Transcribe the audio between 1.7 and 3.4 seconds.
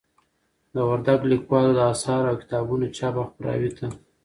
د آثارو او كتابونو چاپ او